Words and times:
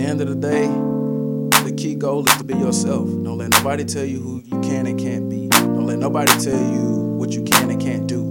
The 0.00 0.06
end 0.06 0.22
of 0.22 0.28
the 0.28 0.34
day, 0.34 0.66
the 1.62 1.76
key 1.76 1.94
goal 1.94 2.26
is 2.26 2.34
to 2.38 2.42
be 2.42 2.54
yourself. 2.54 3.06
Don't 3.06 3.36
let 3.36 3.50
nobody 3.50 3.84
tell 3.84 4.06
you 4.06 4.18
who 4.18 4.40
you 4.42 4.58
can 4.62 4.86
and 4.86 4.98
can't 4.98 5.28
be. 5.28 5.48
Don't 5.48 5.84
let 5.84 5.98
nobody 5.98 6.32
tell 6.42 6.58
you 6.58 7.18
what 7.18 7.32
you 7.32 7.42
can 7.42 7.70
and 7.70 7.78
can't 7.78 8.06
do. 8.06 8.22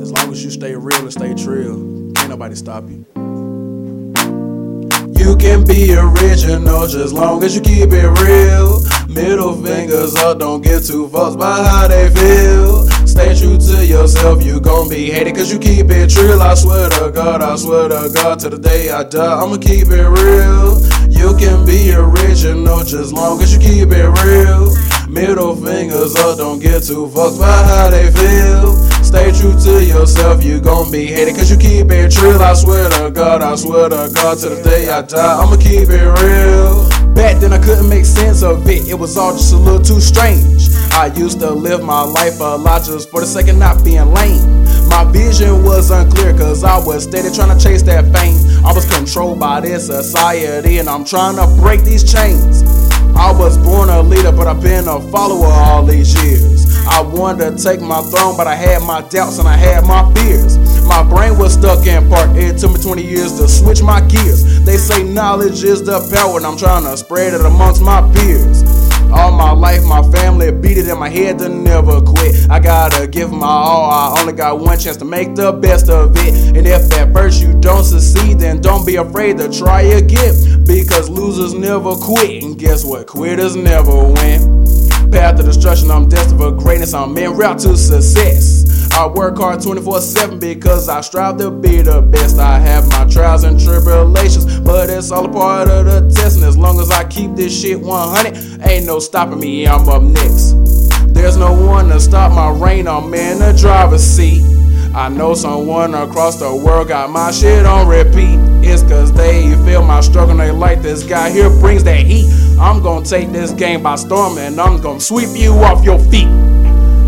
As 0.00 0.10
long 0.10 0.32
as 0.32 0.42
you 0.42 0.50
stay 0.50 0.74
real 0.74 1.00
and 1.00 1.12
stay 1.12 1.34
true, 1.34 2.10
can't 2.16 2.30
nobody 2.30 2.54
stop 2.54 2.84
you. 2.84 3.04
You 5.18 5.36
can 5.36 5.66
be 5.66 5.94
original 5.94 6.86
just 6.86 7.12
long 7.12 7.44
as 7.44 7.54
you 7.54 7.60
keep 7.60 7.90
it 7.92 8.08
real. 8.22 8.80
Middle 9.06 9.62
fingers 9.62 10.16
up, 10.16 10.38
don't 10.38 10.62
get 10.62 10.82
too 10.82 11.08
fussed 11.10 11.38
by 11.38 11.62
how 11.62 11.88
they 11.88 12.08
feel. 12.08 12.93
Stay 13.14 13.32
true 13.32 13.56
to 13.56 13.86
yourself, 13.86 14.42
you 14.42 14.58
gon' 14.58 14.88
be 14.88 15.08
hated 15.08 15.36
cause 15.36 15.52
you 15.52 15.60
keep 15.60 15.86
it 15.88 16.16
real. 16.16 16.42
I 16.42 16.54
swear 16.54 16.90
to 16.98 17.12
God, 17.12 17.42
I 17.42 17.54
swear 17.54 17.88
to 17.88 18.10
God, 18.12 18.40
to 18.40 18.50
the 18.50 18.58
day 18.58 18.90
I 18.90 19.04
die, 19.04 19.40
I'ma 19.40 19.56
keep 19.58 19.86
it 19.86 20.08
real. 20.18 20.82
You 21.08 21.30
can 21.38 21.64
be 21.64 21.94
original 21.94 22.82
just 22.82 23.12
long 23.12 23.40
as 23.40 23.54
you 23.54 23.60
keep 23.60 23.94
it 23.94 24.10
real. 24.18 24.74
Middle 25.08 25.54
fingers 25.54 26.16
up, 26.16 26.38
don't 26.38 26.58
get 26.58 26.82
too 26.82 27.06
fucked 27.10 27.38
by 27.38 27.62
how 27.62 27.88
they 27.88 28.10
feel. 28.10 28.74
Stay 29.04 29.30
true 29.30 29.54
to 29.62 29.84
yourself, 29.84 30.42
you 30.42 30.60
gon' 30.60 30.90
be 30.90 31.06
hated 31.06 31.36
cause 31.36 31.52
you 31.52 31.56
keep 31.56 31.92
it 31.92 32.20
real. 32.20 32.42
I 32.42 32.52
swear 32.54 32.90
to 32.98 33.12
God, 33.12 33.42
I 33.42 33.54
swear 33.54 33.90
to 33.90 34.10
God, 34.12 34.38
to 34.38 34.48
the 34.48 34.60
day 34.64 34.90
I 34.90 35.02
die, 35.02 35.38
I'ma 35.38 35.54
keep 35.54 35.86
it 35.88 36.10
real. 36.18 36.82
Back 37.14 37.38
then 37.38 37.52
I 37.52 37.62
couldn't 37.62 37.88
make 37.88 38.06
sense 38.06 38.42
of 38.42 38.68
it, 38.68 38.88
it 38.88 38.98
was 38.98 39.16
all 39.16 39.30
just 39.30 39.52
a 39.52 39.56
little 39.56 39.80
too 39.80 40.00
strange. 40.00 40.73
I 40.94 41.06
used 41.06 41.40
to 41.40 41.50
live 41.50 41.82
my 41.82 42.02
life 42.02 42.38
a 42.38 42.56
lot 42.56 42.84
just 42.84 43.10
for 43.10 43.20
the 43.20 43.26
sake 43.26 43.48
of 43.48 43.56
not 43.56 43.84
being 43.84 44.14
lame. 44.14 44.64
My 44.88 45.04
vision 45.04 45.64
was 45.64 45.90
unclear 45.90 46.32
cause 46.38 46.62
I 46.62 46.78
was 46.78 47.02
steady 47.02 47.34
trying 47.34 47.50
to 47.50 47.62
chase 47.62 47.82
that 47.82 48.04
fame. 48.14 48.38
I 48.64 48.72
was 48.72 48.86
controlled 48.86 49.40
by 49.40 49.60
this 49.60 49.86
society 49.86 50.78
and 50.78 50.88
I'm 50.88 51.04
trying 51.04 51.34
to 51.34 51.46
break 51.60 51.82
these 51.82 52.04
chains. 52.10 52.62
I 53.16 53.32
was 53.36 53.58
born 53.58 53.88
a 53.88 54.02
leader, 54.02 54.30
but 54.30 54.46
I've 54.46 54.62
been 54.62 54.86
a 54.86 55.00
follower 55.10 55.50
all 55.50 55.84
these 55.84 56.14
years. 56.22 56.70
I 56.86 57.00
wanted 57.00 57.58
to 57.58 57.62
take 57.62 57.80
my 57.80 58.00
throne, 58.00 58.36
but 58.36 58.46
I 58.46 58.54
had 58.54 58.82
my 58.82 59.02
doubts 59.02 59.38
and 59.38 59.48
I 59.48 59.56
had 59.56 59.84
my 59.84 60.06
fears. 60.14 60.58
My 60.86 61.02
brain 61.02 61.36
was 61.38 61.54
stuck 61.54 61.86
in 61.86 62.08
part. 62.08 62.36
It 62.36 62.58
took 62.58 62.72
me 62.72 62.80
20 62.80 63.02
years 63.02 63.36
to 63.38 63.48
switch 63.48 63.82
my 63.82 64.00
gears. 64.06 64.64
They 64.64 64.76
say 64.76 65.02
knowledge 65.02 65.64
is 65.64 65.82
the 65.82 65.98
power, 66.14 66.36
and 66.36 66.46
I'm 66.46 66.56
trying 66.56 66.84
to 66.84 66.96
spread 66.96 67.34
it 67.34 67.44
amongst 67.44 67.82
my 67.82 68.00
peers. 68.14 68.62
All 69.14 69.30
my 69.30 69.52
life, 69.52 69.84
my 69.84 70.02
family 70.10 70.50
beat 70.50 70.76
it 70.76 70.88
in 70.88 70.98
my 70.98 71.08
head 71.08 71.38
to 71.38 71.48
never 71.48 72.00
quit. 72.00 72.50
I 72.50 72.58
gotta 72.58 73.06
give 73.06 73.30
my 73.30 73.46
all. 73.46 73.88
I 73.88 74.20
only 74.20 74.32
got 74.32 74.58
one 74.58 74.76
chance 74.76 74.96
to 74.98 75.04
make 75.04 75.36
the 75.36 75.52
best 75.52 75.88
of 75.88 76.16
it. 76.16 76.56
And 76.56 76.66
if 76.66 76.92
at 76.92 77.12
first 77.12 77.40
you 77.40 77.54
don't 77.60 77.84
succeed, 77.84 78.40
then 78.40 78.60
don't 78.60 78.84
be 78.84 78.96
afraid 78.96 79.38
to 79.38 79.48
try 79.48 79.82
again. 79.82 80.64
Because 80.64 81.08
losers 81.08 81.54
never 81.54 81.94
quit. 81.94 82.42
And 82.42 82.58
guess 82.58 82.84
what? 82.84 83.06
Quitters 83.06 83.54
never 83.54 83.94
win. 83.94 84.64
Path 85.12 85.36
to 85.36 85.44
destruction, 85.44 85.92
I'm 85.92 86.08
destined 86.08 86.40
for 86.40 86.50
greatness. 86.50 86.92
I'm 86.92 87.16
en 87.16 87.36
route 87.36 87.60
to 87.60 87.76
success. 87.76 88.64
I 88.94 89.08
work 89.08 89.38
hard 89.38 89.60
24 89.60 90.00
7 90.00 90.38
because 90.38 90.88
I 90.88 91.00
strive 91.00 91.36
to 91.38 91.50
be 91.50 91.82
the 91.82 92.00
best. 92.00 92.38
I 92.38 92.60
have 92.60 92.88
my 92.90 93.04
trials 93.06 93.42
and 93.42 93.58
tribulations, 93.58 94.60
but 94.60 94.88
it's 94.88 95.10
all 95.10 95.26
a 95.26 95.32
part 95.32 95.68
of 95.68 95.86
the 95.86 96.14
test. 96.14 96.36
And 96.36 96.44
as 96.44 96.56
long 96.56 96.78
as 96.78 96.92
I 96.92 97.02
keep 97.08 97.34
this 97.34 97.60
shit 97.60 97.80
100, 97.80 98.62
ain't 98.62 98.86
no 98.86 99.00
stopping 99.00 99.40
me, 99.40 99.66
I'm 99.66 99.88
up 99.88 100.00
next. 100.00 100.52
There's 101.12 101.36
no 101.36 101.52
one 101.52 101.88
to 101.88 101.98
stop 101.98 102.30
my 102.32 102.50
reign, 102.50 102.86
I'm 102.86 103.12
in 103.12 103.40
the 103.40 103.52
driver's 103.58 104.04
seat. 104.04 104.44
I 104.94 105.08
know 105.08 105.34
someone 105.34 105.92
across 105.92 106.38
the 106.38 106.54
world 106.54 106.86
got 106.86 107.10
my 107.10 107.32
shit 107.32 107.66
on 107.66 107.88
repeat. 107.88 108.38
It's 108.64 108.84
cause 108.84 109.12
they 109.12 109.56
feel 109.64 109.84
my 109.84 110.02
struggle 110.02 110.30
and 110.30 110.40
they 110.40 110.52
like 110.52 110.82
this 110.82 111.02
guy 111.02 111.30
here 111.30 111.50
brings 111.50 111.82
that 111.82 111.98
heat. 111.98 112.32
I'm 112.60 112.80
gonna 112.80 113.04
take 113.04 113.32
this 113.32 113.50
game 113.50 113.82
by 113.82 113.96
storm 113.96 114.38
and 114.38 114.60
I'm 114.60 114.80
gonna 114.80 115.00
sweep 115.00 115.30
you 115.36 115.52
off 115.54 115.84
your 115.84 115.98
feet. 115.98 116.53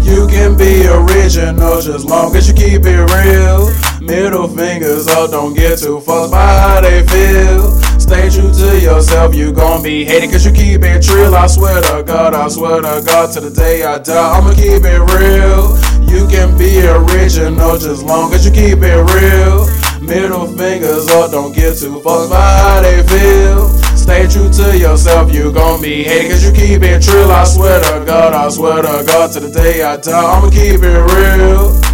You 0.06 0.28
can 0.28 0.56
be 0.56 0.86
original 0.86 1.80
just 1.80 2.06
long 2.06 2.36
as 2.36 2.48
you 2.48 2.54
keep 2.54 2.82
it 2.84 3.02
real. 3.10 3.74
Middle 4.00 4.46
fingers 4.46 5.08
up, 5.08 5.30
don't 5.32 5.52
get 5.52 5.80
too 5.80 6.00
fussed 6.00 6.30
by 6.30 6.46
how 6.46 6.80
they 6.80 7.04
feel. 7.06 7.72
Stay 7.98 8.30
true 8.30 8.52
to 8.52 8.80
yourself, 8.80 9.34
you 9.34 9.52
gon' 9.52 9.82
be 9.82 10.04
hated 10.04 10.30
cause 10.30 10.46
you 10.46 10.52
keep 10.52 10.84
it 10.84 11.08
real. 11.08 11.34
I 11.34 11.48
swear 11.48 11.82
to 11.82 12.04
God, 12.04 12.34
I 12.34 12.46
swear 12.46 12.80
to 12.82 13.02
God, 13.04 13.32
to 13.34 13.40
the 13.40 13.50
day 13.50 13.82
I 13.82 13.98
die, 13.98 14.38
I'ma 14.38 14.54
keep 14.54 14.84
it 14.84 15.02
real. 15.18 15.74
You 16.06 16.28
can 16.28 16.56
be 16.56 16.86
original 16.86 17.76
just 17.76 18.04
long 18.04 18.32
as 18.32 18.46
you 18.46 18.52
keep 18.52 18.78
it 18.82 19.02
real. 19.10 19.66
Middle 20.00 20.46
fingers 20.46 21.08
up, 21.08 21.32
don't 21.32 21.52
get 21.52 21.78
too 21.78 22.00
fussed 22.00 22.30
by 22.30 22.40
how 22.40 22.80
they 22.80 23.02
feel. 23.08 23.75
Stay 24.06 24.28
true 24.28 24.48
to 24.48 24.78
yourself, 24.78 25.32
you 25.32 25.50
gon' 25.50 25.82
be 25.82 26.04
hated 26.04 26.30
cause 26.30 26.44
you 26.44 26.52
keep 26.52 26.80
it 26.80 27.04
real. 27.08 27.28
I 27.32 27.42
swear 27.42 27.80
to 27.80 28.04
God, 28.06 28.34
I 28.34 28.48
swear 28.50 28.80
to 28.82 29.04
God, 29.04 29.32
to 29.32 29.40
the 29.40 29.50
day 29.50 29.82
I 29.82 29.96
die, 29.96 30.12
I'ma 30.12 30.48
keep 30.48 30.80
it 30.80 31.00
real. 31.12 31.85